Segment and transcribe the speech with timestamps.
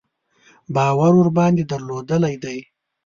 [0.75, 2.57] باور ورباندې درلودلی دی.